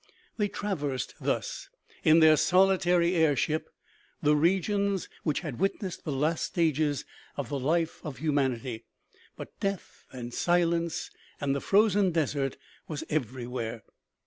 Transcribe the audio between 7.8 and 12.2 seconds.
of human ity; but death, and silence, and the frozen